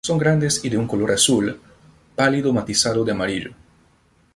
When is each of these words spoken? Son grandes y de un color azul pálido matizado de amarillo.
Son 0.03 0.17
grandes 0.17 0.65
y 0.65 0.69
de 0.69 0.79
un 0.79 0.87
color 0.87 1.11
azul 1.11 1.59
pálido 2.15 2.51
matizado 2.51 3.05
de 3.05 3.11
amarillo. 3.11 3.51